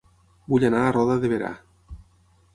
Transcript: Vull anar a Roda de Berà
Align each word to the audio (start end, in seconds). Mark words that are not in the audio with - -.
Vull 0.53 0.65
anar 0.69 0.79
a 0.85 0.95
Roda 0.95 1.19
de 1.27 1.31
Berà 1.35 1.53